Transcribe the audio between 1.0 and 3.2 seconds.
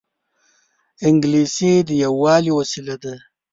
انګلیسي د یووالي وسیله ده